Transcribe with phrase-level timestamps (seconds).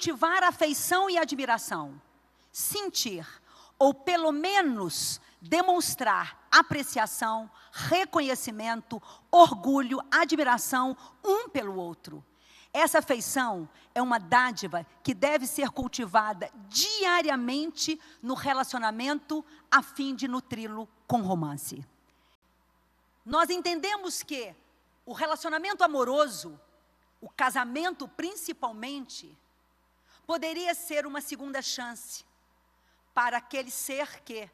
[0.00, 2.00] cultivar afeição e admiração,
[2.50, 3.26] sentir,
[3.78, 9.00] ou pelo menos demonstrar apreciação, reconhecimento,
[9.30, 12.24] orgulho, admiração um pelo outro.
[12.72, 20.26] Essa afeição é uma dádiva que deve ser cultivada diariamente no relacionamento a fim de
[20.26, 21.84] nutri-lo com romance.
[23.22, 24.54] Nós entendemos que
[25.04, 26.58] o relacionamento amoroso,
[27.20, 29.38] o casamento principalmente,
[30.26, 32.24] poderia ser uma segunda chance
[33.14, 34.50] para aquele ser que,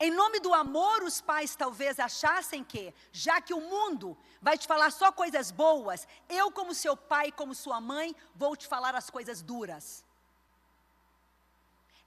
[0.00, 4.66] em nome do amor, os pais talvez achassem que, já que o mundo vai te
[4.66, 9.08] falar só coisas boas, eu, como seu pai, como sua mãe, vou te falar as
[9.08, 10.04] coisas duras.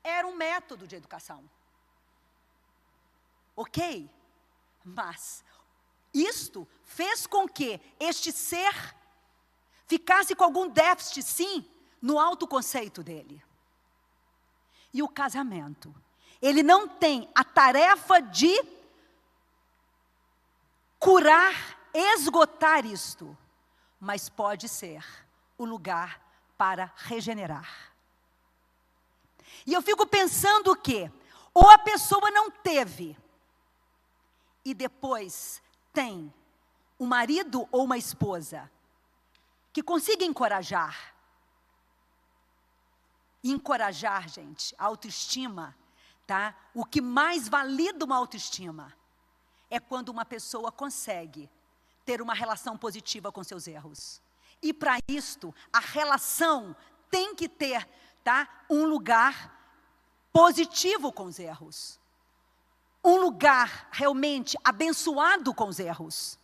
[0.04, 1.50] Era um método de educação.
[3.56, 4.09] Ok?
[4.84, 5.44] Mas
[6.14, 8.95] isto fez com que este ser
[9.88, 11.66] ficasse com algum déficit, sim,
[12.02, 13.44] no autoconceito dele
[14.94, 15.94] e o casamento.
[16.42, 18.64] Ele não tem a tarefa de
[21.00, 23.38] curar, esgotar isto,
[24.00, 25.03] mas pode ser
[25.58, 26.22] o lugar
[26.58, 27.92] para regenerar.
[29.66, 31.12] E eu fico pensando que
[31.53, 33.18] ou a pessoa não teve
[34.64, 36.31] e depois tem
[37.00, 38.70] um marido ou uma esposa
[39.73, 41.17] que consiga encorajar
[43.44, 45.76] encorajar, gente, a autoestima,
[46.26, 46.56] tá?
[46.74, 48.94] O que mais valida uma autoestima
[49.70, 51.50] é quando uma pessoa consegue
[52.06, 54.22] ter uma relação positiva com seus erros.
[54.62, 56.76] E para isto, a relação
[57.10, 57.88] tem que ter,
[58.24, 58.48] tá?
[58.70, 59.54] Um lugar
[60.32, 62.00] positivo com os erros.
[63.04, 66.38] Um lugar realmente abençoado com os erros.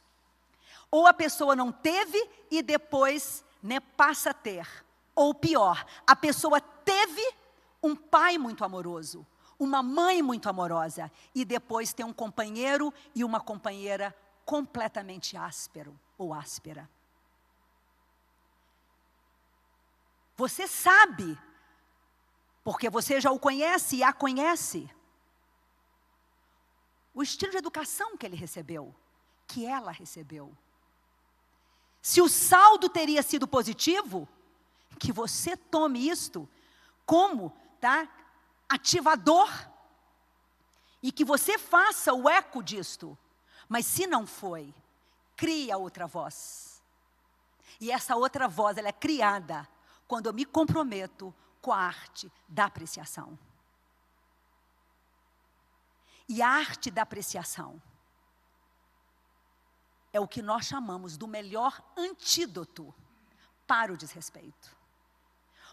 [0.91, 4.67] Ou a pessoa não teve e depois, né, passa a ter.
[5.15, 6.61] Ou pior, a pessoa
[7.05, 7.35] teve
[7.81, 9.25] um pai muito amoroso,
[9.59, 14.15] uma mãe muito amorosa, e depois tem um companheiro e uma companheira
[14.45, 16.89] completamente áspero ou áspera.
[20.35, 21.37] Você sabe,
[22.63, 24.89] porque você já o conhece e a conhece,
[27.13, 28.95] o estilo de educação que ele recebeu,
[29.45, 30.55] que ela recebeu.
[32.01, 34.27] Se o saldo teria sido positivo,
[34.97, 36.49] que você tome isto
[37.05, 38.07] como, tá?
[38.67, 39.49] Ativador.
[41.01, 43.17] E que você faça o eco disto.
[43.67, 44.73] Mas se não foi,
[45.35, 46.81] cria outra voz.
[47.79, 49.67] E essa outra voz, ela é criada
[50.07, 53.37] quando eu me comprometo com a arte da apreciação.
[56.27, 57.81] E a arte da apreciação
[60.11, 62.93] é o que nós chamamos do melhor antídoto
[63.65, 64.82] para o desrespeito.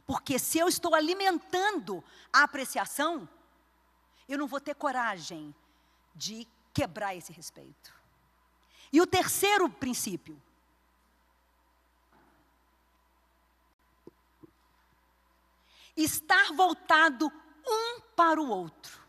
[0.07, 2.03] Porque se eu estou alimentando
[2.33, 3.29] a apreciação,
[4.29, 5.55] eu não vou ter coragem
[6.15, 7.93] de quebrar esse respeito.
[8.93, 10.41] E o terceiro princípio.
[15.97, 17.31] Estar voltado
[17.67, 19.01] um para o outro.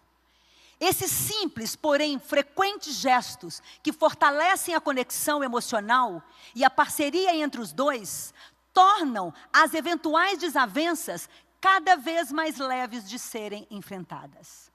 [0.79, 6.23] Esses simples, porém frequentes gestos que fortalecem a conexão emocional
[6.56, 8.34] e a parceria entre os dois
[8.74, 14.72] tornam as eventuais desavenças cada vez mais leves de serem enfrentadas.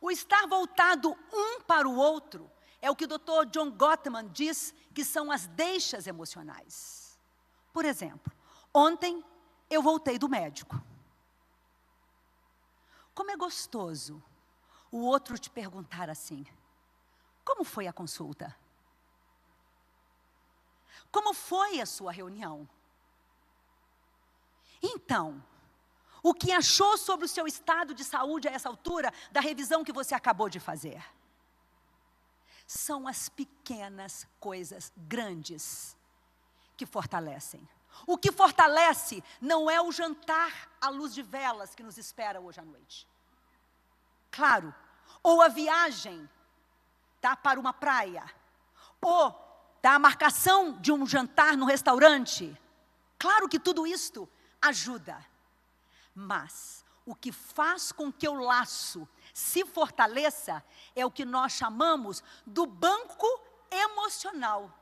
[0.00, 3.46] O estar voltado um para o outro é o que o Dr.
[3.50, 7.18] John Gottman diz que são as deixas emocionais.
[7.72, 8.32] Por exemplo,
[8.72, 9.22] ontem
[9.68, 10.80] eu voltei do médico.
[13.14, 14.22] Como é gostoso
[14.90, 16.46] o outro te perguntar assim:
[17.44, 18.56] como foi a consulta?
[21.12, 22.68] Como foi a sua reunião?
[24.82, 25.42] Então,
[26.22, 29.92] o que achou sobre o seu estado de saúde a essa altura da revisão que
[29.92, 31.02] você acabou de fazer?
[32.66, 35.96] São as pequenas coisas grandes
[36.76, 37.66] que fortalecem.
[38.06, 42.60] O que fortalece não é o jantar à luz de velas que nos espera hoje
[42.60, 43.06] à noite.
[44.30, 44.74] Claro,
[45.22, 46.28] ou a viagem
[47.20, 48.24] tá, para uma praia,
[49.00, 49.32] ou
[49.82, 52.56] tá, a marcação de um jantar no restaurante.
[53.18, 54.28] Claro que tudo isto
[54.60, 55.24] ajuda.
[56.14, 60.64] Mas o que faz com que o laço se fortaleça
[60.94, 63.26] é o que nós chamamos do banco
[63.70, 64.72] emocional.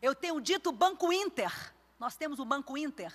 [0.00, 1.52] Eu tenho dito banco Inter.
[1.98, 3.12] Nós temos o banco Inter,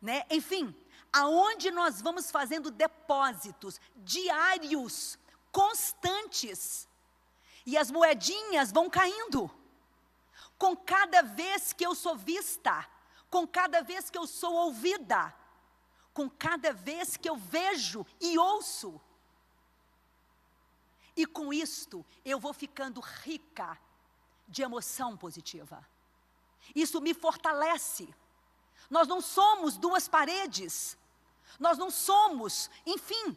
[0.00, 0.24] né?
[0.30, 0.74] Enfim,
[1.12, 5.18] aonde nós vamos fazendo depósitos diários,
[5.50, 6.88] constantes.
[7.66, 9.50] E as moedinhas vão caindo.
[10.56, 12.88] Com cada vez que eu sou vista,
[13.28, 15.34] com cada vez que eu sou ouvida,
[16.12, 19.00] com cada vez que eu vejo e ouço.
[21.16, 23.78] E com isto, eu vou ficando rica
[24.48, 25.86] de emoção positiva.
[26.74, 28.08] Isso me fortalece.
[28.88, 30.96] Nós não somos duas paredes.
[31.58, 33.36] Nós não somos, enfim,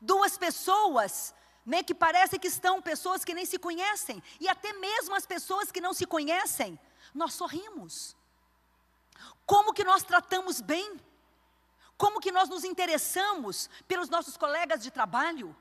[0.00, 1.34] duas pessoas
[1.64, 5.70] né, que parece que estão pessoas que nem se conhecem, e até mesmo as pessoas
[5.70, 6.78] que não se conhecem,
[7.14, 8.16] nós sorrimos.
[9.46, 11.00] Como que nós tratamos bem?
[12.02, 15.54] Como que nós nos interessamos pelos nossos colegas de trabalho?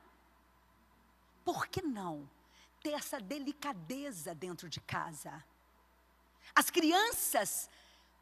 [1.46, 2.28] Por que não
[2.82, 5.46] ter essa delicadeza dentro de casa?
[6.56, 7.70] As crianças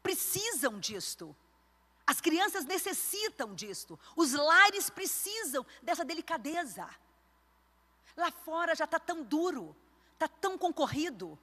[0.02, 1.34] precisam disto.
[2.06, 3.98] As crianças necessitam disto.
[4.14, 6.86] Os lares precisam dessa delicadeza.
[8.14, 9.74] Lá fora já está tão duro,
[10.12, 11.38] está tão concorrido.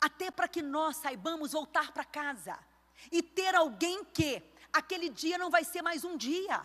[0.00, 2.58] Até para que nós saibamos voltar para casa
[3.12, 4.42] e ter alguém que
[4.74, 6.60] aquele dia não vai ser mais um dia.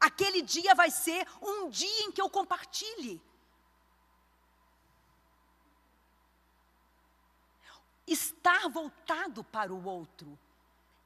[0.00, 3.20] Aquele dia vai ser um dia em que eu compartilhe.
[8.06, 10.38] Estar voltado para o outro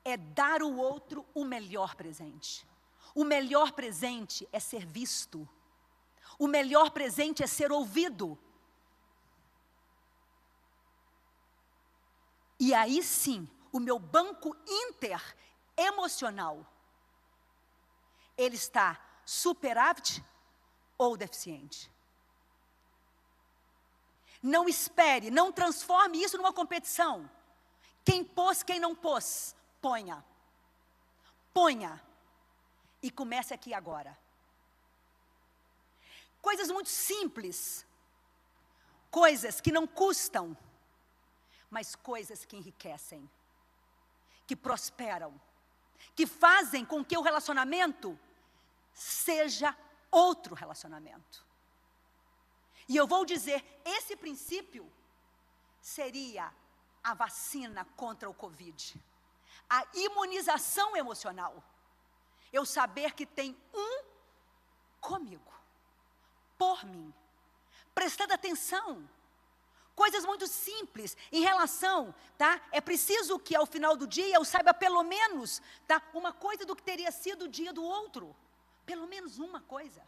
[0.04, 2.66] é dar ao outro o melhor presente.
[3.14, 5.48] O melhor presente é ser visto.
[6.38, 8.38] O melhor presente é ser ouvido.
[12.60, 15.22] E aí sim, o meu banco inter
[15.78, 16.66] emocional,
[18.36, 20.22] ele está superávit
[20.96, 21.90] ou deficiente.
[24.42, 27.28] Não espere, não transforme isso numa competição.
[28.04, 30.24] Quem pôs, quem não pôs, ponha.
[31.52, 32.02] Ponha.
[33.02, 34.16] E comece aqui agora.
[36.40, 37.86] Coisas muito simples.
[39.10, 40.56] Coisas que não custam,
[41.70, 43.28] mas coisas que enriquecem,
[44.46, 45.40] que prosperam,
[46.18, 48.18] que fazem com que o relacionamento
[48.92, 49.72] seja
[50.10, 51.46] outro relacionamento.
[52.88, 54.92] E eu vou dizer, esse princípio
[55.80, 56.52] seria
[57.04, 59.00] a vacina contra o Covid,
[59.70, 61.62] a imunização emocional.
[62.52, 64.04] Eu saber que tem um
[65.00, 65.54] comigo
[66.58, 67.14] por mim.
[67.94, 69.08] Prestando atenção.
[70.02, 72.60] Coisas muito simples em relação, tá?
[72.70, 76.00] É preciso que ao final do dia eu saiba pelo menos, tá?
[76.14, 78.24] Uma coisa do que teria sido o dia do outro.
[78.86, 80.00] Pelo menos uma coisa.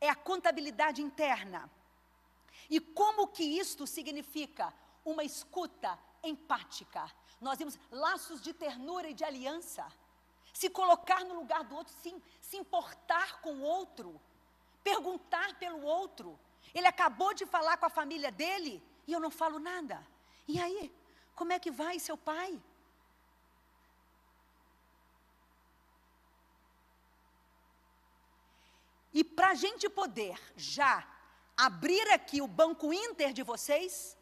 [0.00, 1.70] É a contabilidade interna.
[2.68, 4.74] E como que isto significa
[5.04, 7.08] uma escuta empática?
[7.40, 9.86] Nós vimos laços de ternura e de aliança
[10.52, 14.20] se colocar no lugar do outro, se, se importar com o outro,
[14.84, 16.38] perguntar pelo outro.
[16.74, 20.06] Ele acabou de falar com a família dele e eu não falo nada.
[20.46, 20.94] E aí,
[21.34, 22.60] como é que vai seu pai?
[29.12, 31.06] E para a gente poder já
[31.56, 34.16] abrir aqui o banco Inter de vocês,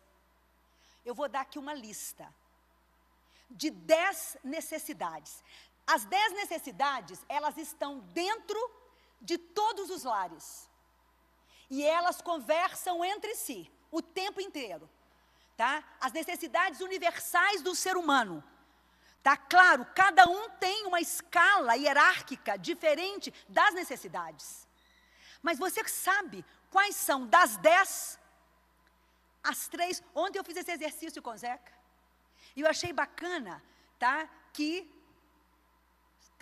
[1.04, 2.32] eu vou dar aqui uma lista
[3.50, 5.42] de dez necessidades.
[5.86, 8.58] As dez necessidades, elas estão dentro
[9.22, 10.68] de todos os lares.
[11.70, 14.88] E elas conversam entre si o tempo inteiro.
[15.56, 15.82] Tá?
[16.00, 18.42] As necessidades universais do ser humano.
[19.22, 24.66] Tá claro, cada um tem uma escala hierárquica diferente das necessidades.
[25.40, 28.18] Mas você sabe quais são das dez,
[29.42, 30.02] as três.
[30.14, 31.72] Ontem eu fiz esse exercício com o Zeca.
[32.56, 33.62] E eu achei bacana,
[33.98, 34.28] tá?
[34.52, 34.90] Que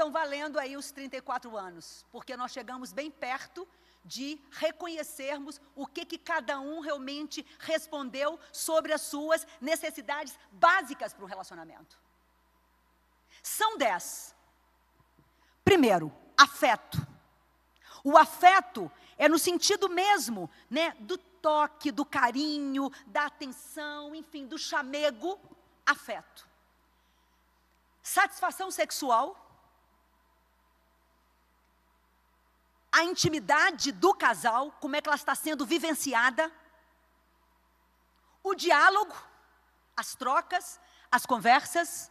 [0.00, 3.68] estão valendo aí os 34 anos, porque nós chegamos bem perto
[4.02, 11.22] de reconhecermos o que, que cada um realmente respondeu sobre as suas necessidades básicas para
[11.22, 11.98] o relacionamento.
[13.42, 14.34] São dez.
[15.62, 17.06] Primeiro, afeto.
[18.02, 24.56] O afeto é no sentido mesmo, né, do toque, do carinho, da atenção, enfim, do
[24.56, 25.38] chamego,
[25.84, 26.48] afeto.
[28.02, 29.49] Satisfação sexual,
[32.92, 36.50] a intimidade do casal, como é que ela está sendo vivenciada,
[38.42, 39.14] o diálogo,
[39.96, 40.80] as trocas,
[41.10, 42.10] as conversas,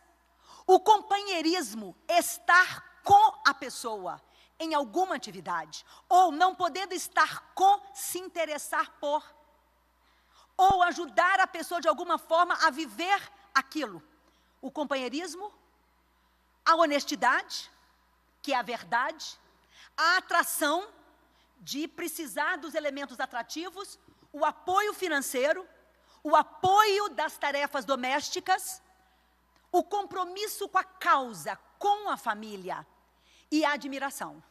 [0.65, 4.21] o companheirismo, estar com a pessoa
[4.59, 9.23] em alguma atividade, ou não podendo estar com, se interessar por,
[10.55, 13.21] ou ajudar a pessoa de alguma forma a viver
[13.55, 14.03] aquilo.
[14.61, 15.53] O companheirismo,
[16.65, 17.71] a honestidade,
[18.41, 19.39] que é a verdade,
[19.99, 20.87] a atração
[21.59, 23.99] de precisar dos elementos atrativos,
[24.31, 25.67] o apoio financeiro,
[26.23, 28.81] o apoio das tarefas domésticas,
[29.69, 32.87] o compromisso com a causa, com a família
[33.51, 34.41] e a admiração.